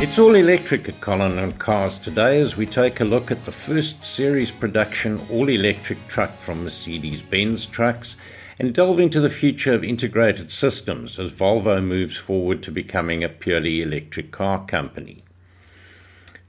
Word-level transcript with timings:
It's 0.00 0.16
all 0.16 0.36
electric 0.36 0.88
at 0.88 1.00
Colin 1.00 1.40
and 1.40 1.58
Cars 1.58 1.98
today 1.98 2.40
as 2.40 2.56
we 2.56 2.66
take 2.66 3.00
a 3.00 3.04
look 3.04 3.32
at 3.32 3.44
the 3.44 3.50
first 3.50 4.04
series 4.04 4.52
production 4.52 5.26
all 5.28 5.48
electric 5.48 6.06
truck 6.06 6.30
from 6.30 6.62
Mercedes 6.62 7.20
Benz 7.20 7.66
Trucks 7.66 8.14
and 8.60 8.72
delve 8.72 9.00
into 9.00 9.20
the 9.20 9.28
future 9.28 9.74
of 9.74 9.82
integrated 9.82 10.52
systems 10.52 11.18
as 11.18 11.32
Volvo 11.32 11.82
moves 11.82 12.16
forward 12.16 12.62
to 12.62 12.70
becoming 12.70 13.24
a 13.24 13.28
purely 13.28 13.82
electric 13.82 14.30
car 14.30 14.64
company. 14.66 15.24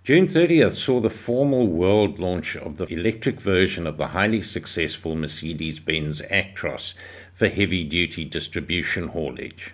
June 0.03 0.27
30th 0.27 0.75
saw 0.75 0.99
the 0.99 1.09
formal 1.09 1.65
world 1.65 2.19
launch 2.19 2.55
of 2.55 2.77
the 2.77 2.85
electric 2.85 3.41
version 3.41 3.87
of 3.87 3.97
the 3.97 4.09
highly 4.09 4.43
successful 4.43 5.15
Mercedes 5.15 5.79
Benz 5.79 6.21
Actros 6.21 6.93
for 7.33 7.47
heavy 7.47 7.83
duty 7.83 8.25
distribution 8.25 9.07
haulage. 9.07 9.73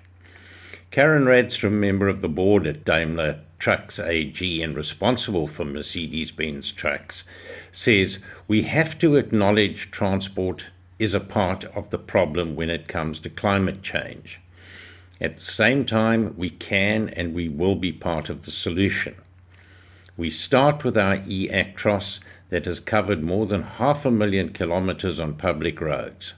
Karin 0.92 1.26
Rådström, 1.26 1.74
member 1.74 2.08
of 2.08 2.22
the 2.22 2.30
board 2.30 2.66
at 2.66 2.86
Daimler 2.86 3.40
Trucks 3.60 4.00
AG 4.00 4.62
and 4.62 4.76
responsible 4.76 5.48
for 5.48 5.66
Mercedes 5.66 6.32
Benz 6.32 6.72
trucks, 6.72 7.24
says 7.72 8.20
we 8.48 8.64
have 8.64 8.98
to 9.00 9.16
acknowledge 9.16 9.92
transport 9.92 10.66
is 11.00 11.14
a 11.14 11.20
part 11.20 11.66
of 11.66 11.90
the 11.90 11.98
problem 11.98 12.56
when 12.56 12.70
it 12.70 12.88
comes 12.88 13.20
to 13.20 13.30
climate 13.30 13.82
change. 13.82 14.40
At 15.20 15.38
the 15.38 15.44
same 15.44 15.86
time, 15.86 16.36
we 16.38 16.50
can 16.50 17.10
and 17.10 17.34
we 17.34 17.50
will 17.50 17.76
be 17.76 17.92
part 17.92 18.30
of 18.30 18.46
the 18.46 18.52
solution. 18.52 19.16
We 20.18 20.30
start 20.30 20.84
with 20.84 20.98
our 20.98 21.22
e 21.28 21.50
Actros 21.50 22.20
that 22.50 22.66
has 22.66 22.80
covered 22.80 23.24
more 23.24 23.46
than 23.46 23.64
half 23.64 24.06
a 24.06 24.12
million 24.12 24.50
kilometers 24.50 25.20
on 25.20 25.36
public 25.36 25.82
roads. 25.82 26.34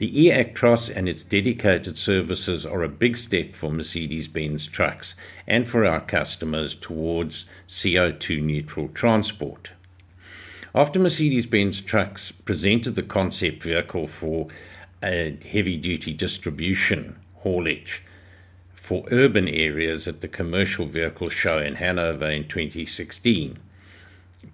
The 0.00 0.18
e-Actros 0.18 0.88
and 0.88 1.06
its 1.06 1.22
dedicated 1.22 1.98
services 1.98 2.64
are 2.64 2.82
a 2.82 2.88
big 2.88 3.18
step 3.18 3.54
for 3.54 3.70
Mercedes-Benz 3.70 4.66
trucks 4.68 5.14
and 5.46 5.68
for 5.68 5.84
our 5.84 6.00
customers 6.00 6.74
towards 6.74 7.44
CO2 7.68 8.40
neutral 8.40 8.88
transport. 8.88 9.72
After 10.74 10.98
Mercedes-Benz 10.98 11.82
trucks 11.82 12.32
presented 12.32 12.94
the 12.94 13.02
concept 13.02 13.62
vehicle 13.62 14.06
for 14.06 14.48
a 15.02 15.36
heavy-duty 15.46 16.14
distribution 16.14 17.18
haulage 17.40 18.02
for 18.72 19.04
urban 19.10 19.48
areas 19.48 20.08
at 20.08 20.22
the 20.22 20.28
Commercial 20.28 20.86
Vehicle 20.86 21.28
Show 21.28 21.58
in 21.58 21.74
Hanover 21.74 22.30
in 22.30 22.48
2016, 22.48 23.58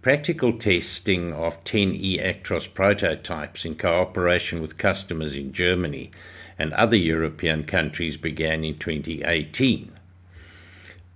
Practical 0.07 0.53
testing 0.53 1.33
of 1.33 1.65
10 1.65 1.97
e-Actros 1.97 2.73
prototypes 2.73 3.65
in 3.65 3.75
cooperation 3.75 4.63
with 4.63 4.79
customers 4.79 5.35
in 5.35 5.53
Germany 5.53 6.13
and 6.57 6.73
other 6.75 6.95
European 6.95 7.65
countries 7.65 8.17
began 8.17 8.63
in 8.63 8.79
2018. 8.79 9.91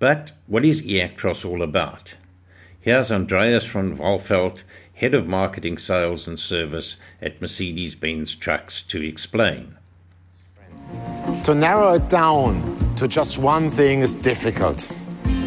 But 0.00 0.33
what 0.48 0.64
is 0.64 0.83
e-Actros 0.83 1.48
all 1.48 1.62
about? 1.62 2.14
Here's 2.80 3.12
Andreas 3.12 3.64
von 3.64 3.96
Wallfeld, 3.96 4.64
Head 4.94 5.14
of 5.14 5.28
Marketing, 5.28 5.78
Sales 5.78 6.27
and 6.27 6.41
Service 6.41 6.96
at 7.22 7.41
Mercedes-Benz 7.41 8.34
Trucks 8.34 8.83
to 8.83 9.00
explain. 9.00 9.77
To 11.44 11.55
narrow 11.55 11.94
it 11.94 12.08
down 12.08 12.77
to 12.96 13.06
just 13.06 13.38
one 13.38 13.70
thing 13.70 14.00
is 14.00 14.14
difficult 14.14 14.92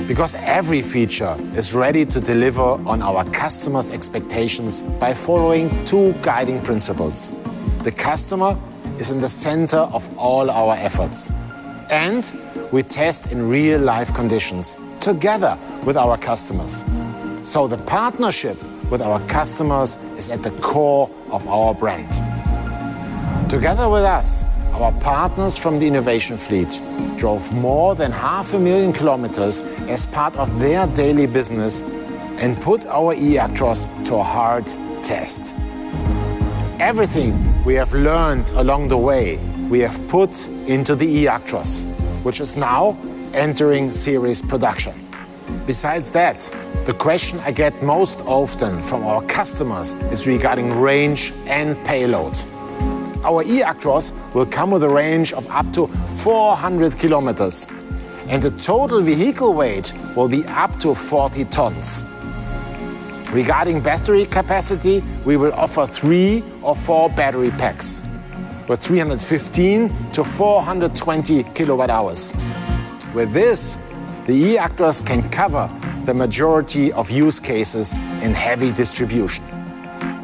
because 0.07 0.35
every 0.35 0.81
feature 0.81 1.35
is 1.55 1.73
ready 1.73 2.05
to 2.05 2.19
deliver 2.19 2.61
on 2.61 3.01
our 3.01 3.23
customers' 3.31 3.91
expectations 3.91 4.81
by 4.81 5.13
following 5.13 5.85
two 5.85 6.13
guiding 6.21 6.61
principles. 6.61 7.31
The 7.83 7.91
customer 7.91 8.59
is 8.97 9.09
in 9.09 9.21
the 9.21 9.29
center 9.29 9.77
of 9.77 10.07
all 10.17 10.49
our 10.49 10.75
efforts, 10.75 11.31
and 11.89 12.33
we 12.71 12.83
test 12.83 13.31
in 13.31 13.47
real-life 13.47 14.13
conditions 14.13 14.77
together 14.99 15.57
with 15.85 15.97
our 15.97 16.17
customers. 16.17 16.83
So 17.43 17.67
the 17.67 17.77
partnership 17.77 18.57
with 18.89 19.01
our 19.01 19.19
customers 19.27 19.97
is 20.17 20.29
at 20.29 20.43
the 20.43 20.51
core 20.61 21.09
of 21.31 21.47
our 21.47 21.73
brand. 21.73 22.11
Together 23.49 23.89
with 23.89 24.03
us, 24.03 24.45
our 24.73 24.91
partners 24.93 25.55
from 25.55 25.79
the 25.79 25.87
innovation 25.87 26.35
fleet 26.35 26.81
drove 27.15 27.53
more 27.53 27.93
than 27.93 28.11
half 28.11 28.53
a 28.53 28.59
million 28.59 28.91
kilometers 28.91 29.61
as 29.87 30.07
part 30.07 30.35
of 30.37 30.59
their 30.59 30.87
daily 30.87 31.27
business 31.27 31.81
and 32.41 32.59
put 32.59 32.85
our 32.87 33.13
e-Actros 33.13 33.85
to 34.07 34.15
a 34.15 34.23
hard 34.23 34.65
test. 35.03 35.55
Everything 36.79 37.63
we 37.63 37.75
have 37.75 37.93
learned 37.93 38.49
along 38.51 38.87
the 38.87 38.97
way, 38.97 39.37
we 39.69 39.79
have 39.79 40.07
put 40.07 40.47
into 40.67 40.95
the 40.95 41.05
e-Actros, 41.05 41.83
which 42.23 42.41
is 42.41 42.57
now 42.57 42.97
entering 43.33 43.91
series 43.91 44.41
production. 44.41 44.93
Besides 45.67 46.11
that, 46.11 46.49
the 46.85 46.93
question 46.93 47.39
I 47.41 47.51
get 47.51 47.83
most 47.83 48.21
often 48.21 48.81
from 48.81 49.05
our 49.05 49.21
customers 49.23 49.93
is 50.11 50.27
regarding 50.27 50.79
range 50.79 51.31
and 51.45 51.77
payload. 51.85 52.37
Our 53.23 53.43
e-Actros 53.43 54.13
will 54.33 54.45
come 54.45 54.71
with 54.71 54.83
a 54.83 54.89
range 54.89 55.31
of 55.33 55.49
up 55.49 55.71
to 55.73 55.87
400 55.87 56.97
kilometers, 56.97 57.67
and 58.27 58.41
the 58.41 58.51
total 58.51 59.01
vehicle 59.01 59.53
weight 59.53 59.93
will 60.15 60.27
be 60.27 60.45
up 60.45 60.77
to 60.79 60.93
40 60.93 61.45
tons. 61.45 62.03
Regarding 63.31 63.79
battery 63.79 64.25
capacity, 64.25 65.03
we 65.25 65.37
will 65.37 65.53
offer 65.53 65.87
three 65.87 66.43
or 66.61 66.75
four 66.75 67.09
battery 67.09 67.51
packs 67.51 68.03
with 68.67 68.81
315 68.81 70.11
to 70.11 70.23
420 70.23 71.43
kilowatt 71.55 71.89
hours. 71.89 72.33
With 73.13 73.31
this, 73.31 73.77
the 74.27 74.33
e-Actros 74.33 75.05
can 75.05 75.29
cover 75.29 75.69
the 76.05 76.13
majority 76.13 76.91
of 76.93 77.09
use 77.09 77.39
cases 77.39 77.93
in 78.21 78.33
heavy 78.33 78.71
distribution. 78.71 79.45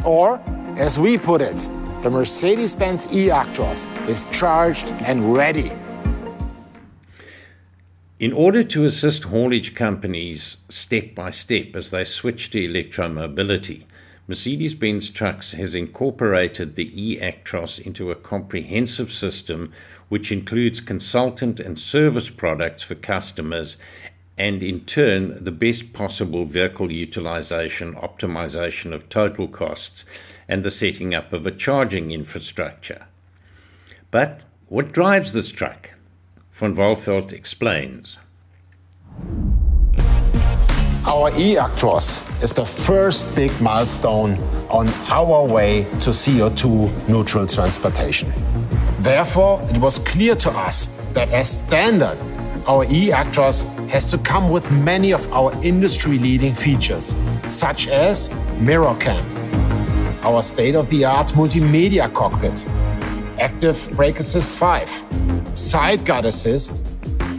Or, 0.06 0.42
as 0.78 1.00
we 1.00 1.18
put 1.18 1.42
it, 1.42 1.70
the 2.02 2.10
Mercedes-Benz 2.10 3.14
e-Actros 3.14 3.86
is 4.08 4.24
charged 4.32 4.94
and 5.04 5.34
ready. 5.34 5.70
In 8.20 8.32
order 8.32 8.64
to 8.64 8.86
assist 8.86 9.24
haulage 9.24 9.76
companies 9.76 10.56
step 10.70 11.14
by 11.14 11.32
step 11.32 11.76
as 11.76 11.92
they 11.92 12.06
switch 12.06 12.52
to 12.52 12.60
electromobility, 12.60 13.84
Mercedes 14.30 14.76
Benz 14.76 15.10
Trucks 15.10 15.52
has 15.54 15.76
incorporated 15.76 16.76
the 16.76 16.90
e 16.96 17.20
Actros 17.20 17.82
into 17.82 18.12
a 18.12 18.16
comprehensive 18.16 19.12
system 19.12 19.74
which 20.08 20.32
includes 20.32 20.80
consultant 20.80 21.60
and 21.60 21.78
service 21.78 22.30
products 22.30 22.82
for 22.82 22.96
customers 22.96 23.76
and, 24.38 24.64
in 24.64 24.82
turn, 24.86 25.44
the 25.44 25.52
best 25.52 25.92
possible 25.92 26.46
vehicle 26.46 26.92
utilization 26.92 27.94
optimization 27.96 28.94
of 28.94 29.10
total 29.10 29.50
costs 29.50 30.06
and 30.50 30.66
the 30.66 30.72
setting 30.72 31.14
up 31.14 31.32
of 31.32 31.46
a 31.46 31.52
charging 31.52 32.12
infrastructure. 32.12 33.06
But 34.12 34.42
what 34.68 34.92
drives 34.92 35.32
this 35.32 35.52
truck? 35.52 35.92
Von 36.52 36.76
Wallfeld 36.76 37.32
explains. 37.32 38.18
Our 41.06 41.32
e-Actros 41.38 42.22
is 42.44 42.54
the 42.54 42.66
first 42.66 43.34
big 43.34 43.52
milestone 43.62 44.38
on 44.70 44.88
our 45.08 45.46
way 45.46 45.84
to 46.02 46.10
CO2 46.10 47.08
neutral 47.08 47.48
transportation. 47.48 48.34
Therefore, 49.00 49.62
it 49.70 49.78
was 49.78 50.00
clear 50.00 50.36
to 50.36 50.52
us 50.52 50.88
that 51.14 51.30
as 51.30 51.50
standard, 51.50 52.22
our 52.68 52.86
e-Actros 52.90 53.66
has 53.90 54.12
to 54.12 54.18
come 54.18 54.50
with 54.50 54.70
many 54.72 55.14
of 55.14 55.32
our 55.32 55.54
industry-leading 55.64 56.54
features, 56.54 57.16
such 57.48 57.88
as 57.88 58.30
mirror 58.60 58.96
cam, 59.00 59.24
our 60.24 60.44
state-of-the-art 60.44 61.30
multimedia 61.30 62.12
cockpit, 62.14 62.66
active 63.40 63.90
brake 63.96 64.20
assist 64.20 64.58
5, 64.58 65.06
side 65.54 66.04
guard 66.06 66.26
assist, 66.26 66.82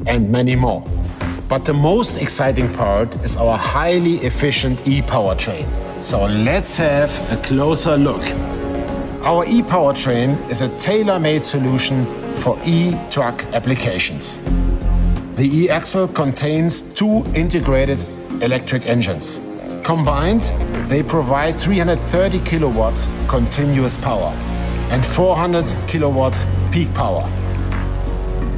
and 0.07 0.31
many 0.31 0.57
more. 0.57 0.83
But 1.49 1.65
the 1.65 1.75
most 1.75 2.17
exciting 2.23 2.73
part 2.75 3.15
is 3.25 3.37
our 3.37 3.59
highly 3.59 4.15
efficient 4.19 4.87
e-powertrain. 4.87 5.67
So 6.03 6.25
let's 6.25 6.77
have 6.79 7.11
a 7.33 7.37
closer 7.43 7.97
look. 7.97 8.23
Our 9.23 9.45
e-powertrain 9.47 10.49
is 10.49 10.63
a 10.63 10.69
tailor-made 10.79 11.45
solution 11.45 12.07
for 12.37 12.57
e-truck 12.65 13.45
applications. 13.53 14.39
The 15.35 15.49
e-axle 15.53 16.09
contains 16.09 16.83
two 16.83 17.25
integrated 17.35 18.05
electric 18.41 18.87
engines. 18.87 19.41
Combined, 19.91 20.45
they 20.89 21.03
provide 21.03 21.61
330 21.61 22.39
kilowatts 22.45 23.09
continuous 23.27 23.97
power 23.97 24.33
and 24.93 25.05
400 25.05 25.75
kilowatts 25.89 26.45
peak 26.71 26.95
power. 26.95 27.29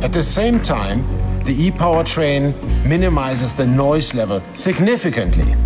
At 0.02 0.12
the 0.12 0.22
same 0.22 0.60
time, 0.60 1.06
the 1.44 1.54
e-powertrain 1.54 2.84
minimizes 2.84 3.54
the 3.54 3.66
noise 3.66 4.12
level 4.12 4.42
significantly. 4.52 5.56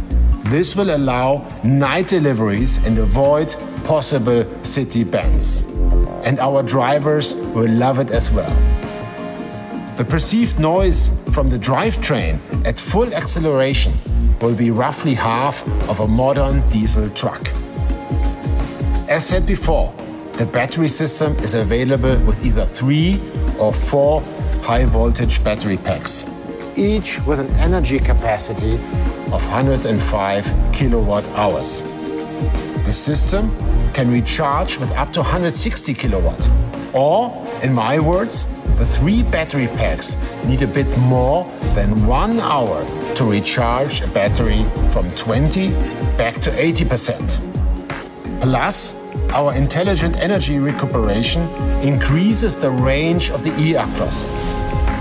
This 0.51 0.77
will 0.77 0.95
allow 0.95 1.45
night 1.65 2.07
deliveries 2.07 2.77
and 2.87 2.97
avoid 2.99 3.57
possible 3.83 4.47
city 4.63 5.03
bans. 5.03 5.63
And 6.23 6.39
our 6.39 6.63
drivers 6.63 7.35
will 7.35 7.73
love 7.73 7.99
it 7.99 8.13
as 8.13 8.31
well. 8.31 8.55
The 9.97 10.05
perceived 10.05 10.61
noise 10.61 11.11
from 11.33 11.51
the 11.51 11.59
drivetrain 11.59 12.39
at 12.65 12.79
full 12.79 13.13
acceleration 13.13 13.95
will 14.41 14.55
be 14.55 14.71
roughly 14.71 15.15
half 15.15 15.67
of 15.89 16.01
a 16.01 16.07
modern 16.07 16.69
diesel 16.69 17.09
truck. 17.11 17.49
As 19.09 19.27
said 19.27 19.47
before, 19.47 19.95
the 20.33 20.47
battery 20.47 20.89
system 20.89 21.37
is 21.39 21.55
available 21.55 22.19
with 22.27 22.45
either 22.45 22.67
three 22.67 23.21
or 23.59 23.73
four 23.73 24.21
high 24.63 24.85
voltage 24.85 25.43
battery 25.43 25.79
packs, 25.79 26.27
each 26.77 27.21
with 27.27 27.41
an 27.41 27.51
energy 27.53 27.99
capacity 27.99 28.75
of 29.33 29.43
105 29.49 30.73
kilowatt 30.73 31.29
hours. 31.31 31.83
The 32.85 32.93
system 32.93 33.57
can 33.95 34.11
recharge 34.11 34.79
with 34.79 34.91
up 34.93 35.13
to 35.15 35.21
160 35.21 35.95
kilowatt. 35.95 36.51
Or, 36.93 37.47
in 37.63 37.73
my 37.73 37.99
words, 37.99 38.47
the 38.77 38.85
three 38.85 39.23
battery 39.23 39.69
packs 39.69 40.17
need 40.45 40.63
a 40.63 40.67
bit 40.67 40.87
more 40.99 41.51
than 41.75 42.07
one 42.07 42.41
hour 42.41 42.85
to 43.17 43.25
recharge 43.25 44.03
a 44.03 44.07
battery 44.09 44.65
from 44.91 45.11
20 45.15 45.71
back 46.17 46.35
to 46.35 46.51
80%. 46.51 47.41
Plus, 48.43 48.95
our 49.31 49.55
intelligent 49.55 50.17
energy 50.19 50.59
recuperation 50.59 51.49
increases 51.83 52.59
the 52.59 52.71
range 52.71 53.31
of 53.31 53.43
the 53.43 53.51
e-Actros. 53.59 54.31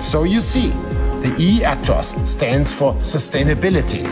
So 0.02 0.24
you 0.24 0.40
see, 0.40 0.70
the 0.70 1.36
e-Actros 1.38 2.26
stands 2.26 2.72
for 2.72 2.94
sustainability, 2.96 4.06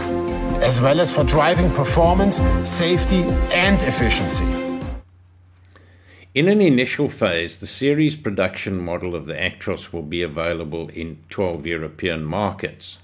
as 0.62 0.82
well 0.82 1.00
as 1.00 1.16
for 1.16 1.24
driving 1.24 1.72
performance, 1.72 2.42
safety, 2.64 3.24
and 3.54 3.82
efficiency. 3.84 4.46
In 6.34 6.50
an 6.50 6.60
initial 6.60 7.08
phase, 7.08 7.60
the 7.60 7.68
series 7.68 8.16
production 8.18 8.84
model 8.84 9.16
of 9.16 9.28
the 9.28 9.36
Actros 9.36 9.94
will 9.94 10.02
be 10.02 10.24
available 10.24 10.90
in 10.90 11.24
12 11.30 11.68
European 11.68 12.26
markets. 12.26 12.98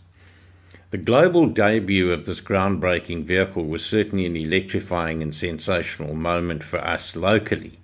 The 0.92 0.98
global 0.98 1.46
debut 1.46 2.12
of 2.12 2.26
this 2.26 2.42
groundbreaking 2.42 3.26
vehicle 3.26 3.66
was 3.66 3.86
certainly 3.86 4.26
an 4.26 4.36
electrifying 4.36 5.22
and 5.22 5.36
sensational 5.36 6.16
moment 6.16 6.64
for 6.64 6.80
us 6.80 7.16
locally. 7.16 7.78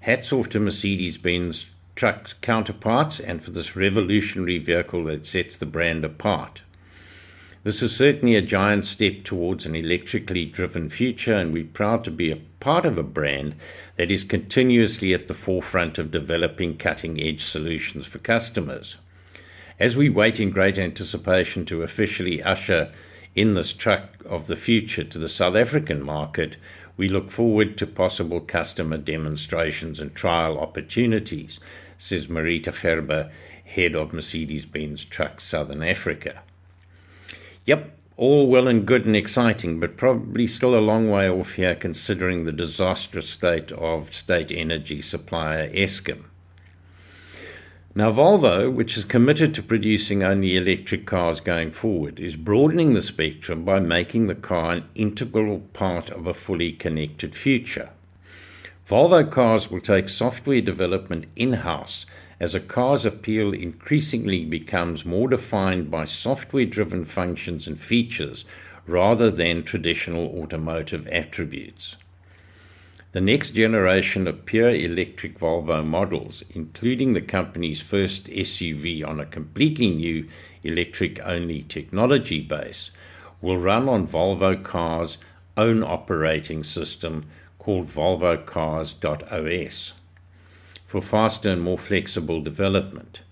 Hats 0.00 0.32
off 0.32 0.48
to 0.50 0.60
Mercedes 0.60 1.18
Benz 1.18 1.66
truck 1.96 2.40
counterparts 2.40 3.18
and 3.18 3.42
for 3.42 3.50
this 3.50 3.74
revolutionary 3.74 4.58
vehicle 4.58 5.06
that 5.06 5.26
sets 5.26 5.58
the 5.58 5.66
brand 5.66 6.04
apart. 6.04 6.62
This 7.64 7.82
is 7.82 7.96
certainly 7.96 8.36
a 8.36 8.42
giant 8.42 8.86
step 8.86 9.24
towards 9.24 9.66
an 9.66 9.74
electrically 9.74 10.46
driven 10.46 10.88
future, 10.88 11.34
and 11.34 11.52
we're 11.52 11.64
proud 11.64 12.04
to 12.04 12.12
be 12.12 12.30
a 12.30 12.40
part 12.60 12.86
of 12.86 12.96
a 12.96 13.02
brand 13.02 13.56
that 13.96 14.12
is 14.12 14.22
continuously 14.22 15.12
at 15.12 15.26
the 15.26 15.34
forefront 15.34 15.98
of 15.98 16.12
developing 16.12 16.76
cutting 16.76 17.20
edge 17.20 17.44
solutions 17.44 18.06
for 18.06 18.18
customers. 18.18 18.96
As 19.80 19.96
we 19.96 20.10
wait 20.10 20.38
in 20.38 20.50
great 20.50 20.76
anticipation 20.76 21.64
to 21.64 21.82
officially 21.82 22.42
usher 22.42 22.92
in 23.34 23.54
this 23.54 23.72
truck 23.72 24.10
of 24.26 24.46
the 24.46 24.54
future 24.54 25.04
to 25.04 25.18
the 25.18 25.28
South 25.28 25.56
African 25.56 26.02
market, 26.02 26.58
we 26.98 27.08
look 27.08 27.30
forward 27.30 27.78
to 27.78 27.86
possible 27.86 28.40
customer 28.40 28.98
demonstrations 28.98 29.98
and 29.98 30.14
trial 30.14 30.58
opportunities, 30.58 31.60
says 31.96 32.26
Marita 32.26 32.78
Gerber, 32.78 33.30
head 33.64 33.96
of 33.96 34.12
Mercedes 34.12 34.66
Benz 34.66 35.02
Trucks 35.02 35.44
Southern 35.44 35.82
Africa. 35.82 36.42
Yep, 37.64 37.96
all 38.18 38.48
well 38.48 38.68
and 38.68 38.84
good 38.84 39.06
and 39.06 39.16
exciting, 39.16 39.80
but 39.80 39.96
probably 39.96 40.46
still 40.46 40.76
a 40.76 40.78
long 40.78 41.10
way 41.10 41.26
off 41.26 41.54
here 41.54 41.74
considering 41.74 42.44
the 42.44 42.52
disastrous 42.52 43.30
state 43.30 43.72
of 43.72 44.12
state 44.12 44.52
energy 44.52 45.00
supplier 45.00 45.70
Eskom. 45.70 46.24
Now, 47.92 48.12
Volvo, 48.12 48.72
which 48.72 48.96
is 48.96 49.04
committed 49.04 49.52
to 49.54 49.64
producing 49.64 50.22
only 50.22 50.56
electric 50.56 51.06
cars 51.06 51.40
going 51.40 51.72
forward, 51.72 52.20
is 52.20 52.36
broadening 52.36 52.94
the 52.94 53.02
spectrum 53.02 53.64
by 53.64 53.80
making 53.80 54.28
the 54.28 54.36
car 54.36 54.74
an 54.74 54.84
integral 54.94 55.58
part 55.72 56.08
of 56.08 56.24
a 56.24 56.34
fully 56.34 56.70
connected 56.70 57.34
future. 57.34 57.90
Volvo 58.88 59.28
cars 59.28 59.72
will 59.72 59.80
take 59.80 60.08
software 60.08 60.60
development 60.60 61.26
in 61.34 61.54
house 61.54 62.06
as 62.38 62.54
a 62.54 62.60
car's 62.60 63.04
appeal 63.04 63.52
increasingly 63.52 64.44
becomes 64.44 65.04
more 65.04 65.28
defined 65.28 65.90
by 65.90 66.04
software 66.04 66.66
driven 66.66 67.04
functions 67.04 67.66
and 67.66 67.80
features 67.80 68.44
rather 68.86 69.32
than 69.32 69.64
traditional 69.64 70.26
automotive 70.40 71.08
attributes. 71.08 71.96
The 73.12 73.20
next 73.20 73.54
generation 73.54 74.28
of 74.28 74.46
pure 74.46 74.70
electric 74.70 75.36
Volvo 75.36 75.84
models, 75.84 76.44
including 76.50 77.12
the 77.12 77.20
company's 77.20 77.80
first 77.80 78.26
SUV 78.26 79.04
on 79.04 79.18
a 79.18 79.26
completely 79.26 79.88
new 79.88 80.28
electric 80.62 81.18
only 81.24 81.62
technology 81.62 82.40
base, 82.40 82.92
will 83.40 83.58
run 83.58 83.88
on 83.88 84.06
Volvo 84.06 84.62
Cars' 84.62 85.18
own 85.56 85.82
operating 85.82 86.62
system 86.62 87.26
called 87.58 87.88
Volvo 87.88 88.46
Cars.os 88.46 89.92
for 90.86 91.00
faster 91.00 91.50
and 91.50 91.62
more 91.62 91.78
flexible 91.78 92.40
development. 92.40 93.22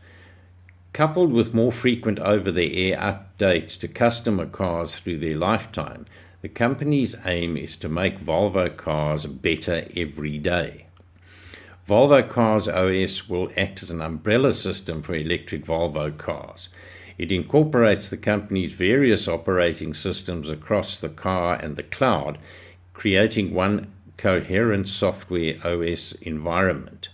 Coupled 0.93 1.33
with 1.33 1.55
more 1.55 1.71
frequent 1.73 2.19
over 2.19 2.51
the 2.51 2.93
air 2.93 2.99
updates 2.99 3.79
to 3.79 3.87
customer 3.87 4.47
cars 4.47 4.99
through 4.99 5.19
their 5.19 5.37
lifetime, 5.37 6.07
the 6.41 6.49
company's 6.49 7.17
aim 7.25 7.57
is 7.57 7.77
to 7.77 7.89
make 7.89 8.21
Volvo 8.21 8.75
cars 8.77 9.27
better 9.27 9.87
every 9.97 10.39
day. 10.39 10.87
Volvo 11.89 12.29
Cars 12.29 12.69
OS 12.69 13.31
will 13.31 13.51
act 13.57 13.83
as 13.83 13.91
an 13.91 14.03
umbrella 14.03 14.53
system 14.53 15.01
for 15.01 15.15
electric 15.15 15.65
Volvo 15.65 16.17
cars. 16.17 16.69
It 17.17 17.33
incorporates 17.33 18.11
the 18.11 18.19
company's 18.19 18.73
various 18.73 19.27
operating 19.27 19.95
systems 19.95 20.51
across 20.51 21.01
the 21.01 21.09
car 21.09 21.55
and 21.55 21.77
the 21.77 21.83
cloud, 21.83 22.39
creating 22.93 23.55
one 23.55 23.91
coherent 24.19 24.87
software 24.87 25.57
OS 25.65 26.13
environment. 26.21 27.09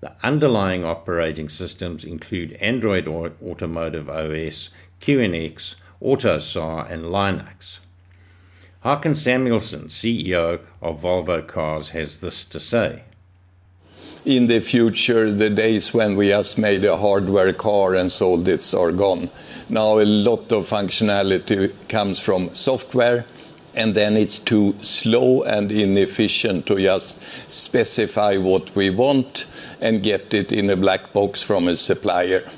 The 0.00 0.14
underlying 0.22 0.84
operating 0.84 1.48
systems 1.48 2.04
include 2.04 2.52
Android 2.54 3.08
Automotive 3.08 4.08
OS, 4.08 4.70
QNX, 5.00 5.74
AutoSAR, 6.00 6.88
and 6.90 7.06
Linux. 7.06 7.80
Håkan 8.84 9.14
Samuelsson, 9.14 9.84
CEO 9.88 10.58
of 10.80 11.02
Volvo 11.02 11.46
Cars, 11.46 11.90
has 11.90 12.18
this 12.18 12.44
to 12.46 12.58
say. 12.58 13.04
In 14.24 14.48
the 14.48 14.58
future, 14.58 15.30
the 15.30 15.50
days 15.50 15.94
when 15.94 16.16
we 16.16 16.30
just 16.30 16.58
made 16.58 16.84
a 16.84 16.96
hardware 16.96 17.52
car 17.52 17.94
and 17.94 18.10
sold 18.10 18.48
it 18.48 18.74
are 18.74 18.90
gone. 18.90 19.30
Now, 19.68 20.00
a 20.00 20.04
lot 20.04 20.50
of 20.50 20.68
functionality 20.68 21.72
comes 21.88 22.18
from 22.18 22.52
software, 22.56 23.24
and 23.74 23.94
then 23.94 24.16
it's 24.16 24.40
too 24.40 24.74
slow 24.80 25.44
and 25.44 25.70
inefficient 25.70 26.66
to 26.66 26.76
just 26.76 27.22
specify 27.48 28.36
what 28.36 28.74
we 28.74 28.90
want 28.90 29.46
and 29.80 30.02
get 30.02 30.34
it 30.34 30.50
in 30.50 30.70
a 30.70 30.76
black 30.76 31.12
box 31.12 31.40
from 31.40 31.68
a 31.68 31.76
supplier. 31.76 32.50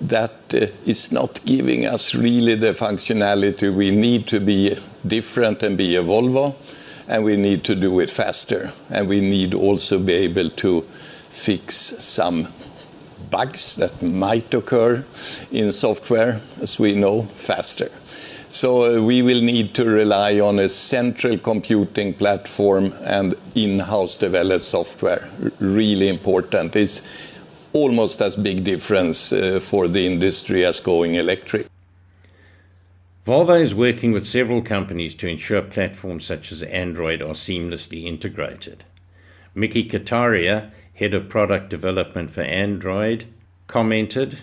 That 0.00 0.54
uh, 0.54 0.66
is 0.84 1.10
not 1.10 1.44
giving 1.44 1.86
us 1.86 2.14
really 2.14 2.54
the 2.54 2.72
functionality 2.72 3.74
we 3.74 3.90
need 3.90 4.28
to 4.28 4.38
be 4.38 4.76
different 5.08 5.62
and 5.62 5.76
be 5.76 5.96
a 5.96 6.02
Volvo, 6.02 6.54
and 7.08 7.24
we 7.24 7.36
need 7.36 7.64
to 7.64 7.74
do 7.74 8.00
it 8.00 8.10
faster. 8.10 8.72
And 8.90 9.08
we 9.08 9.20
need 9.20 9.54
also 9.54 9.98
be 9.98 10.12
able 10.12 10.50
to 10.50 10.82
fix 11.30 11.74
some 11.74 12.48
bugs 13.30 13.76
that 13.76 14.02
might 14.02 14.52
occur 14.54 15.04
in 15.50 15.72
software, 15.72 16.40
as 16.60 16.78
we 16.78 16.94
know, 16.94 17.22
faster. 17.34 17.90
So 18.48 18.98
uh, 18.98 19.02
we 19.02 19.22
will 19.22 19.42
need 19.42 19.74
to 19.74 19.84
rely 19.84 20.40
on 20.40 20.58
a 20.58 20.68
central 20.68 21.36
computing 21.36 22.14
platform 22.14 22.94
and 23.02 23.34
in-house 23.54 24.16
developed 24.16 24.62
software. 24.62 25.28
Really 25.58 26.08
important. 26.08 26.76
It's 26.76 27.02
almost 27.72 28.22
as 28.22 28.36
big 28.36 28.64
difference 28.64 29.32
uh, 29.32 29.60
for 29.60 29.88
the 29.88 30.06
industry 30.06 30.64
as 30.64 30.80
going 30.80 31.16
electric. 31.16 31.66
Volvo 33.26 33.60
is 33.60 33.74
working 33.74 34.12
with 34.12 34.24
several 34.24 34.62
companies 34.62 35.12
to 35.16 35.26
ensure 35.26 35.60
platforms 35.60 36.24
such 36.24 36.52
as 36.52 36.62
Android 36.62 37.20
are 37.20 37.34
seamlessly 37.34 38.04
integrated. 38.04 38.84
Mickey 39.52 39.88
Kataria, 39.88 40.70
head 40.94 41.12
of 41.12 41.28
product 41.28 41.68
development 41.68 42.30
for 42.30 42.42
Android, 42.42 43.24
commented 43.66 44.38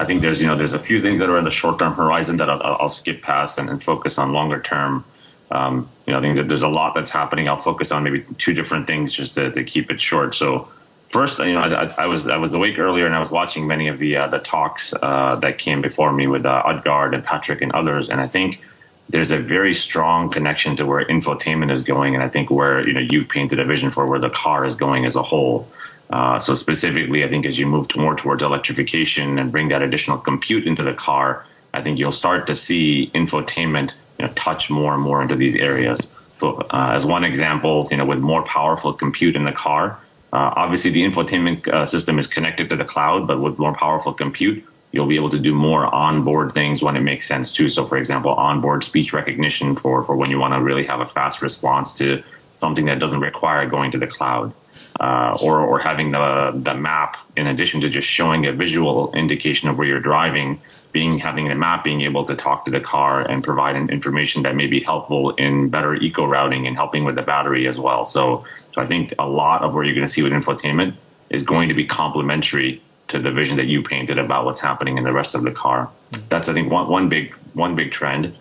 I 0.00 0.04
think 0.06 0.22
there's 0.22 0.40
you 0.40 0.46
know 0.46 0.56
there's 0.56 0.72
a 0.72 0.78
few 0.78 1.00
things 1.00 1.20
that 1.20 1.28
are 1.28 1.36
in 1.36 1.44
the 1.44 1.50
short 1.50 1.78
term 1.78 1.92
horizon 1.92 2.38
that 2.38 2.48
I'll, 2.48 2.62
I'll 2.62 2.88
skip 2.88 3.20
past 3.20 3.58
and, 3.58 3.68
and, 3.68 3.82
focus 3.82 4.16
on 4.18 4.32
longer 4.32 4.60
term. 4.60 5.04
Um, 5.50 5.90
you 6.06 6.12
know, 6.14 6.18
I 6.18 6.22
think 6.22 6.36
that 6.36 6.48
there's 6.48 6.62
a 6.62 6.68
lot 6.68 6.94
that's 6.94 7.10
happening. 7.10 7.48
I'll 7.48 7.56
focus 7.56 7.92
on 7.92 8.02
maybe 8.02 8.24
two 8.38 8.54
different 8.54 8.86
things 8.86 9.12
just 9.12 9.34
to, 9.34 9.50
to 9.50 9.62
keep 9.62 9.90
it 9.90 10.00
short. 10.00 10.34
So 10.34 10.68
first, 11.10 11.40
you 11.40 11.52
know, 11.52 11.60
I, 11.60 11.92
I, 11.98 12.06
was 12.06 12.28
I 12.28 12.36
was 12.38 12.54
awake 12.54 12.78
earlier 12.78 13.04
and 13.04 13.14
I 13.14 13.18
was 13.18 13.30
watching 13.30 13.66
many 13.66 13.88
of 13.88 13.98
the 13.98 14.16
uh, 14.16 14.28
the 14.28 14.38
talks 14.38 14.94
uh, 15.02 15.36
that 15.36 15.58
came 15.58 15.82
before 15.82 16.12
me 16.12 16.26
with 16.26 16.46
uh, 16.46 16.62
Odgaard 16.64 17.14
and 17.14 17.22
Patrick 17.22 17.60
and 17.60 17.72
others, 17.72 18.08
and 18.08 18.20
I 18.20 18.26
think 18.26 18.62
there's 19.08 19.32
a 19.32 19.38
very 19.38 19.74
strong 19.74 20.30
connection 20.30 20.76
to 20.76 20.86
where 20.86 21.04
infotainment 21.04 21.72
is 21.72 21.82
going, 21.82 22.14
and 22.14 22.22
I 22.22 22.28
think 22.28 22.50
where 22.50 22.86
you 22.86 22.94
know 22.94 23.00
you've 23.00 23.28
painted 23.28 23.58
a 23.58 23.64
vision 23.64 23.90
for 23.90 24.06
where 24.06 24.20
the 24.20 24.30
car 24.30 24.64
is 24.64 24.74
going 24.74 25.04
as 25.04 25.16
a 25.16 25.22
whole. 25.22 25.68
Uh, 26.10 26.38
so 26.38 26.54
specifically, 26.54 27.24
I 27.24 27.28
think 27.28 27.46
as 27.46 27.58
you 27.58 27.66
move 27.66 27.86
more 27.96 28.16
towards 28.16 28.42
electrification 28.42 29.38
and 29.38 29.52
bring 29.52 29.68
that 29.68 29.82
additional 29.82 30.18
compute 30.18 30.66
into 30.66 30.82
the 30.82 30.94
car, 30.94 31.46
I 31.72 31.82
think 31.82 31.98
you'll 31.98 32.10
start 32.10 32.46
to 32.48 32.56
see 32.56 33.10
infotainment 33.14 33.94
you 34.18 34.26
know, 34.26 34.32
touch 34.34 34.70
more 34.70 34.94
and 34.94 35.02
more 35.02 35.22
into 35.22 35.36
these 35.36 35.54
areas. 35.54 36.10
So, 36.38 36.56
uh, 36.70 36.92
as 36.94 37.06
one 37.06 37.22
example, 37.22 37.86
you 37.92 37.96
know, 37.96 38.04
with 38.04 38.18
more 38.18 38.42
powerful 38.42 38.92
compute 38.92 39.36
in 39.36 39.44
the 39.44 39.52
car, 39.52 40.00
uh, 40.32 40.52
obviously 40.56 40.90
the 40.90 41.02
infotainment 41.02 41.66
uh, 41.68 41.84
system 41.84 42.18
is 42.18 42.26
connected 42.26 42.68
to 42.68 42.76
the 42.76 42.84
cloud, 42.84 43.26
but 43.26 43.40
with 43.40 43.58
more 43.58 43.74
powerful 43.74 44.12
compute, 44.12 44.64
you'll 44.92 45.06
be 45.06 45.16
able 45.16 45.30
to 45.30 45.38
do 45.38 45.54
more 45.54 45.92
onboard 45.94 46.54
things 46.54 46.82
when 46.82 46.96
it 46.96 47.00
makes 47.00 47.26
sense 47.26 47.52
too. 47.52 47.68
So, 47.68 47.86
for 47.86 47.96
example, 47.96 48.32
onboard 48.34 48.84
speech 48.84 49.12
recognition 49.12 49.76
for 49.76 50.02
for 50.02 50.16
when 50.16 50.30
you 50.30 50.38
want 50.38 50.54
to 50.54 50.62
really 50.62 50.84
have 50.84 51.00
a 51.00 51.06
fast 51.06 51.42
response 51.42 51.96
to 51.98 52.22
something 52.52 52.86
that 52.86 52.98
doesn't 52.98 53.20
require 53.20 53.68
going 53.68 53.90
to 53.92 53.98
the 53.98 54.06
cloud. 54.06 54.52
Uh, 55.00 55.38
or, 55.40 55.60
or 55.60 55.78
having 55.78 56.12
the 56.12 56.52
the 56.56 56.74
map 56.74 57.16
in 57.34 57.46
addition 57.46 57.80
to 57.80 57.88
just 57.88 58.06
showing 58.06 58.44
a 58.44 58.52
visual 58.52 59.10
indication 59.14 59.70
of 59.70 59.78
where 59.78 59.86
you're 59.86 59.98
driving, 59.98 60.60
being 60.92 61.18
having 61.18 61.48
the 61.48 61.54
map 61.54 61.82
being 61.82 62.02
able 62.02 62.22
to 62.26 62.34
talk 62.34 62.66
to 62.66 62.70
the 62.70 62.80
car 62.80 63.22
and 63.22 63.42
provide 63.42 63.76
information 63.90 64.42
that 64.42 64.54
may 64.54 64.66
be 64.66 64.80
helpful 64.80 65.30
in 65.36 65.70
better 65.70 65.94
eco 65.94 66.26
routing 66.26 66.66
and 66.66 66.76
helping 66.76 67.04
with 67.04 67.14
the 67.14 67.22
battery 67.22 67.66
as 67.66 67.80
well. 67.80 68.04
So, 68.04 68.44
so 68.74 68.82
I 68.82 68.84
think 68.84 69.14
a 69.18 69.26
lot 69.26 69.62
of 69.62 69.72
where 69.72 69.84
you're 69.84 69.94
going 69.94 70.06
to 70.06 70.12
see 70.12 70.22
with 70.22 70.32
infotainment 70.32 70.92
is 71.30 71.44
going 71.44 71.68
to 71.70 71.74
be 71.74 71.86
complementary 71.86 72.82
to 73.08 73.18
the 73.18 73.30
vision 73.30 73.56
that 73.56 73.66
you 73.66 73.82
painted 73.82 74.18
about 74.18 74.44
what's 74.44 74.60
happening 74.60 74.98
in 74.98 75.04
the 75.04 75.14
rest 75.14 75.34
of 75.34 75.44
the 75.44 75.50
car. 75.52 75.88
Mm-hmm. 75.88 76.26
That's 76.28 76.48
I 76.50 76.52
think 76.52 76.70
one 76.70 76.88
one 76.88 77.08
big 77.08 77.32
one 77.54 77.74
big 77.74 77.90
trend. 77.90 78.34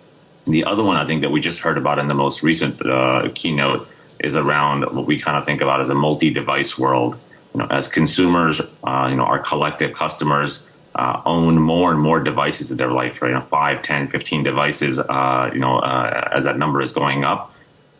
The 0.45 0.65
other 0.65 0.83
one 0.83 0.97
I 0.97 1.05
think 1.05 1.21
that 1.21 1.31
we 1.31 1.39
just 1.39 1.59
heard 1.61 1.77
about 1.77 1.99
in 1.99 2.09
the 2.09 2.15
most 2.15 2.43
recent 2.43 2.85
uh, 2.85 3.29
keynote 3.33 3.87
is 4.19 4.35
around 4.35 4.81
what 4.95 5.05
we 5.05 5.19
kind 5.19 5.37
of 5.37 5.45
think 5.45 5.61
about 5.61 5.81
as 5.81 5.89
a 5.89 5.95
multi-device 5.95 6.77
world. 6.77 7.17
You 7.53 7.61
know, 7.61 7.67
as 7.69 7.87
consumers, 7.87 8.61
uh, 8.83 9.07
you 9.09 9.15
know, 9.15 9.23
our 9.23 9.39
collective 9.39 9.93
customers 9.93 10.63
uh, 10.95 11.21
own 11.25 11.57
more 11.59 11.91
and 11.91 11.99
more 11.99 12.19
devices 12.19 12.71
in 12.71 12.77
their 12.77 12.91
life, 12.91 13.21
right? 13.21 13.29
You 13.29 13.35
know, 13.35 13.41
5, 13.41 13.81
10, 13.81 14.07
15 14.07 14.43
devices, 14.43 14.99
uh, 14.99 15.49
you 15.53 15.59
know, 15.59 15.79
uh, 15.79 16.29
as 16.31 16.43
that 16.43 16.57
number 16.57 16.81
is 16.81 16.91
going 16.91 17.23
up. 17.23 17.53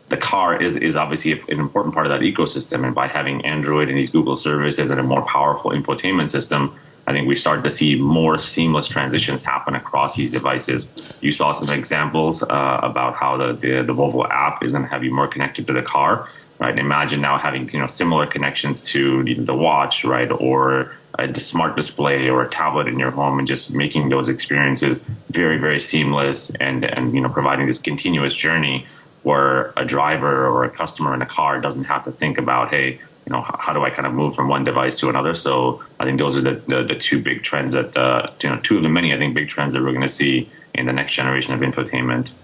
The 0.08 0.16
car 0.16 0.60
is, 0.60 0.76
is 0.76 0.96
obviously 0.96 1.32
an 1.32 1.60
important 1.60 1.94
part 1.94 2.06
of 2.06 2.10
that 2.10 2.20
ecosystem. 2.20 2.84
And 2.84 2.94
by 2.94 3.06
having 3.06 3.44
Android 3.44 3.88
and 3.88 3.96
these 3.96 4.10
Google 4.10 4.36
services 4.36 4.90
and 4.90 4.98
a 4.98 5.04
more 5.04 5.22
powerful 5.22 5.70
infotainment 5.70 6.28
system, 6.28 6.76
I 7.10 7.12
think 7.12 7.26
we 7.26 7.34
start 7.34 7.64
to 7.64 7.70
see 7.70 7.96
more 7.96 8.38
seamless 8.38 8.86
transitions 8.86 9.42
happen 9.42 9.74
across 9.74 10.14
these 10.14 10.30
devices. 10.30 10.92
You 11.20 11.32
saw 11.32 11.50
some 11.50 11.68
examples 11.68 12.44
uh, 12.44 12.80
about 12.84 13.16
how 13.16 13.36
the, 13.36 13.52
the, 13.52 13.82
the 13.82 13.92
Volvo 13.92 14.30
app 14.30 14.62
is 14.62 14.70
going 14.70 14.84
to 14.84 14.88
have 14.88 15.02
you 15.02 15.12
more 15.12 15.26
connected 15.26 15.66
to 15.66 15.72
the 15.72 15.82
car, 15.82 16.28
right? 16.60 16.78
Imagine 16.78 17.20
now 17.20 17.36
having 17.36 17.68
you 17.72 17.80
know 17.80 17.88
similar 17.88 18.28
connections 18.28 18.84
to 18.90 19.24
the 19.24 19.52
watch, 19.52 20.04
right, 20.04 20.30
or 20.30 20.94
a 21.18 21.34
smart 21.34 21.76
display 21.76 22.28
or 22.28 22.44
a 22.44 22.48
tablet 22.48 22.86
in 22.86 22.96
your 22.96 23.10
home, 23.10 23.40
and 23.40 23.48
just 23.48 23.74
making 23.74 24.08
those 24.10 24.28
experiences 24.28 25.02
very 25.30 25.58
very 25.58 25.80
seamless 25.80 26.54
and 26.66 26.84
and 26.84 27.12
you 27.12 27.20
know 27.20 27.28
providing 27.28 27.66
this 27.66 27.80
continuous 27.80 28.36
journey 28.36 28.86
where 29.22 29.72
a 29.76 29.84
driver 29.84 30.46
or 30.46 30.62
a 30.64 30.70
customer 30.70 31.12
in 31.12 31.22
a 31.22 31.26
car 31.26 31.60
doesn't 31.60 31.84
have 31.84 32.04
to 32.04 32.12
think 32.12 32.38
about, 32.38 32.70
hey, 32.70 33.00
you 33.30 33.36
know, 33.36 33.46
how 33.60 33.72
do 33.72 33.84
I 33.84 33.90
kind 33.90 34.08
of 34.08 34.12
move 34.12 34.34
from 34.34 34.48
one 34.48 34.64
device 34.64 34.98
to 34.98 35.08
another? 35.08 35.32
So 35.32 35.84
I 36.00 36.04
think 36.04 36.18
those 36.18 36.36
are 36.36 36.40
the, 36.40 36.54
the, 36.66 36.82
the 36.82 36.94
two 36.96 37.22
big 37.22 37.44
trends 37.44 37.74
that, 37.74 37.96
uh, 37.96 38.32
you 38.42 38.48
know, 38.48 38.58
two 38.60 38.76
of 38.76 38.82
the 38.82 38.88
many, 38.88 39.14
I 39.14 39.18
think, 39.18 39.36
big 39.36 39.48
trends 39.48 39.72
that 39.72 39.82
we're 39.82 39.92
going 39.92 40.02
to 40.02 40.08
see 40.08 40.50
in 40.74 40.86
the 40.86 40.92
next 40.92 41.12
generation 41.12 41.54
of 41.54 41.60
infotainment. 41.60 42.34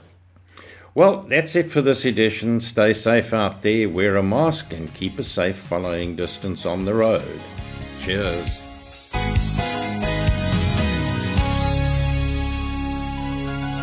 Well, 0.95 1.23
that's 1.23 1.57
it 1.57 1.73
for 1.73 1.83
this 1.83 2.05
edition. 2.05 2.61
Stay 2.61 2.93
safe 2.93 3.35
out 3.35 3.63
there, 3.63 3.89
wear 3.89 4.17
a 4.17 4.23
mask, 4.23 4.73
and 4.73 4.95
keep 4.95 5.19
a 5.19 5.25
safe 5.25 5.57
following 5.57 6.15
distance 6.15 6.65
on 6.65 6.85
the 6.85 6.95
road. 6.95 7.41
Cheers. 7.99 8.47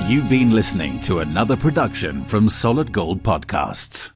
You've 0.09 0.29
been 0.29 0.51
listening 0.51 1.01
to 1.01 1.19
another 1.19 1.57
production 1.57 2.23
from 2.23 2.47
Solid 2.47 2.93
Gold 2.93 3.23
Podcasts. 3.23 4.11